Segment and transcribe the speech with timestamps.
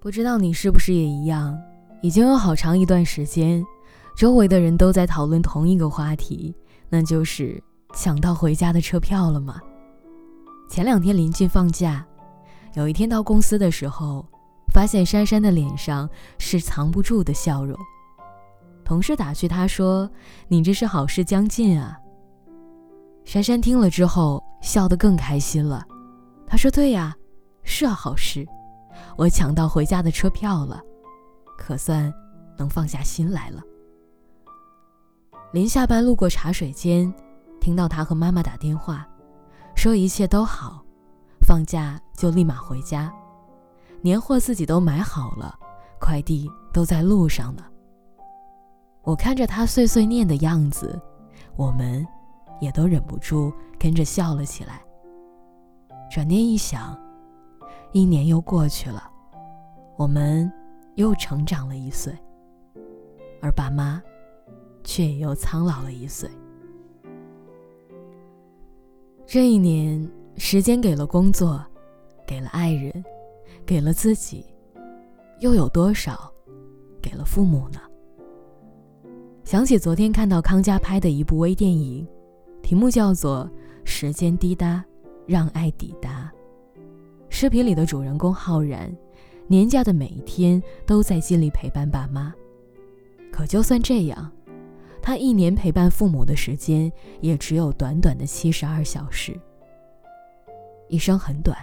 [0.00, 1.60] 不知道你是不是也一样？
[2.00, 3.62] 已经有好长一段时间，
[4.16, 6.56] 周围的人都在讨论同一个话题，
[6.88, 7.62] 那就是
[7.94, 9.60] 抢到回家的车票了吗？
[10.70, 12.02] 前两天临近放假，
[12.72, 14.24] 有一天到公司的时候，
[14.72, 16.08] 发现珊珊的脸上
[16.38, 17.78] 是藏不住的笑容。
[18.82, 20.10] 同事打趣她说
[20.48, 21.94] ：“你这是好事将近啊。”
[23.22, 25.84] 珊珊听了之后笑得更开心了。
[26.46, 27.14] 她说：“对呀，
[27.64, 28.46] 是好事。”
[29.16, 30.82] 我抢到回家的车票了，
[31.58, 32.12] 可算
[32.56, 33.62] 能放下心来了。
[35.52, 37.12] 临下班路过茶水间，
[37.60, 39.06] 听到他和妈妈打电话，
[39.74, 40.84] 说一切都好，
[41.40, 43.12] 放假就立马回家，
[44.00, 45.58] 年货自己都买好了，
[46.00, 47.64] 快递都在路上呢。
[49.02, 51.00] 我看着他碎碎念的样子，
[51.56, 52.06] 我们
[52.60, 54.80] 也都忍不住跟着笑了起来。
[56.10, 56.98] 转念一想。
[57.92, 59.10] 一年又过去了，
[59.96, 60.50] 我们
[60.94, 62.16] 又成长了一岁，
[63.42, 64.00] 而爸妈
[64.84, 66.30] 却也又苍老了一岁。
[69.26, 71.64] 这一年，时间给了工作，
[72.26, 73.04] 给了爱人，
[73.66, 74.44] 给了自己，
[75.40, 76.32] 又有多少
[77.02, 77.80] 给了父母呢？
[79.42, 82.06] 想起昨天看到康佳拍的一部微电影，
[82.62, 83.44] 题目叫做
[83.84, 84.84] 《时间滴答，
[85.26, 86.10] 让爱抵达》。
[87.40, 88.94] 视频里的主人公浩然，
[89.46, 92.34] 年假的每一天都在尽力陪伴爸妈。
[93.32, 94.30] 可就算这样，
[95.00, 99.34] 他一年陪伴父母的时间也只有短短的七十二小时。
[100.90, 101.56] 一生很短，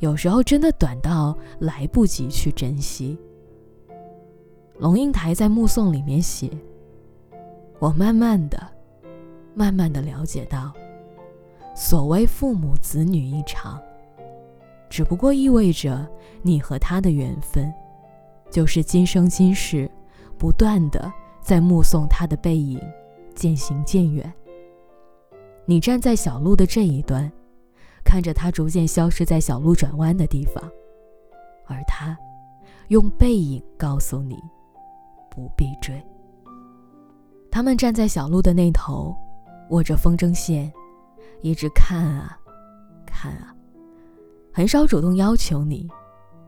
[0.00, 3.16] 有时候真的短到来不及去珍惜。
[4.80, 6.50] 龙应台在《目送》里面写
[7.78, 8.60] ：“我慢慢的、
[9.54, 10.72] 慢慢的了解到，
[11.72, 13.80] 所谓父母子女一场。”
[14.92, 16.06] 只不过意味着
[16.42, 17.72] 你和他的缘分，
[18.50, 19.90] 就是今生今世，
[20.36, 21.10] 不断的
[21.40, 22.78] 在目送他的背影
[23.34, 24.30] 渐行渐远。
[25.64, 27.32] 你站在小路的这一端，
[28.04, 30.62] 看着他逐渐消失在小路转弯的地方，
[31.64, 32.14] 而他
[32.88, 34.38] 用背影告诉你
[35.30, 35.98] 不必追。
[37.50, 39.16] 他们站在小路的那头，
[39.70, 40.70] 握着风筝线，
[41.40, 42.38] 一直看啊，
[43.06, 43.56] 看啊。
[44.54, 45.88] 很少主动要求你，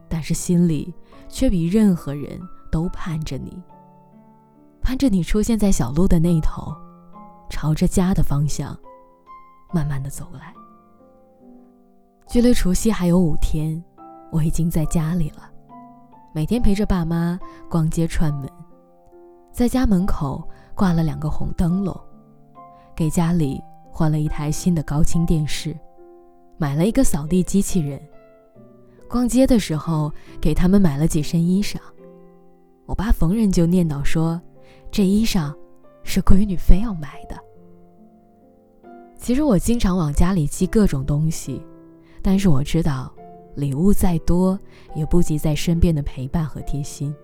[0.09, 0.94] 但是心里
[1.28, 2.38] 却比任何人
[2.70, 3.62] 都盼着你，
[4.82, 6.75] 盼着你出现在小路的那头，
[7.48, 8.78] 朝着家的方向
[9.72, 10.53] 慢慢的走来。
[12.28, 13.82] 距离除夕还有五天，
[14.31, 15.50] 我已经在家里了，
[16.34, 18.50] 每天陪着爸妈逛街串门，
[19.50, 21.98] 在家门口挂了两个红灯笼，
[22.94, 25.75] 给家里换了一台新的高清电视。
[26.56, 28.00] 买了一个扫地机器人。
[29.09, 31.76] 逛街的时候，给他们买了几身衣裳。
[32.87, 34.41] 我爸逢人就念叨说
[34.91, 35.54] ：“这衣裳
[36.03, 37.38] 是闺女非要买的。”
[39.16, 41.62] 其实我经常往家里寄各种东西，
[42.22, 43.10] 但是我知道，
[43.54, 44.59] 礼物再多
[44.94, 47.14] 也不及在身边的陪伴和贴心。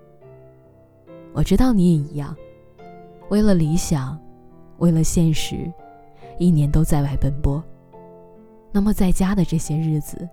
[1.33, 2.35] 我知道你也一样，
[3.29, 4.19] 为了理想，
[4.79, 5.71] 为了现实，
[6.39, 7.63] 一年都在外奔波。
[8.73, 10.29] 那么在家的这些日子，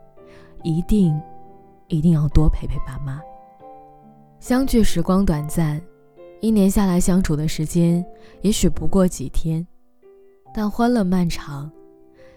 [0.64, 1.20] 一定，
[1.88, 3.22] 一定要多陪陪爸妈。
[4.40, 5.82] 相聚时光短暂，
[6.42, 8.06] 一年下来相处的时间
[8.42, 9.66] 也许不过几天，
[10.54, 11.72] 但欢乐漫长。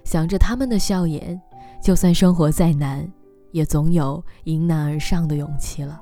[0.02, 1.38] 想着他们的笑颜，
[1.82, 3.06] 就算生活再难，
[3.52, 6.00] 也总有迎难而上的勇气了。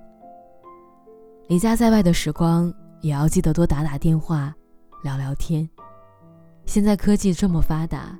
[1.48, 4.54] 离家在外的时光，也要记得多打打电话，
[5.02, 5.68] 聊聊天。
[6.66, 8.16] 现在科技这么发达。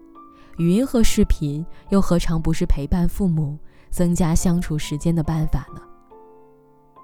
[0.58, 3.56] 语音和视频又何尝不是陪伴父母、
[3.90, 5.80] 增加相处时间的办法呢？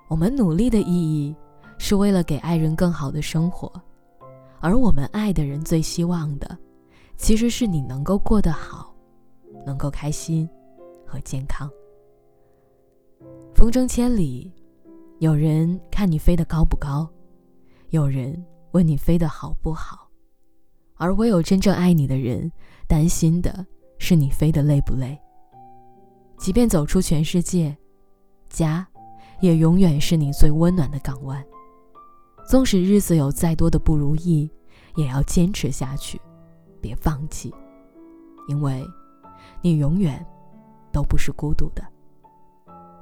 [0.09, 1.35] 我们努力的意义
[1.79, 3.71] 是为了给爱人更好的生活，
[4.61, 6.59] 而我们爱的人最希望的，
[7.17, 8.93] 其实是你能够过得好，
[9.65, 10.49] 能够开心
[11.07, 11.71] 和健康。
[13.55, 14.53] 风筝千里，
[15.21, 17.09] 有人看你飞得高不高，
[17.91, 20.04] 有人问你飞得好不好，
[20.96, 22.50] 而唯有真正爱你的人。
[22.87, 23.67] 担心的
[23.99, 25.19] 是你飞得累不累。
[26.37, 27.75] 即便走出全世界，
[28.50, 28.87] 家
[29.41, 31.43] 也永远是你最温暖的港湾。
[32.46, 34.50] 纵使日子有再多的不如意，
[34.96, 36.20] 也要坚持下去，
[36.82, 37.55] 别放弃，
[38.49, 38.87] 因为，
[39.62, 40.25] 你永远
[40.93, 41.82] 都不是孤独的，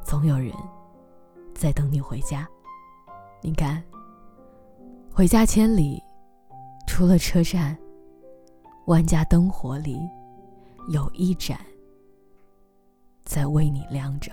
[0.04, 0.52] 总有人
[1.54, 2.48] 在等你回家。
[3.42, 3.82] 你看，
[5.12, 6.00] 回家千里，
[6.86, 7.76] 出了车站。
[8.86, 9.96] 万家灯火里，
[10.88, 11.58] 有一盏
[13.24, 14.32] 在为你亮着。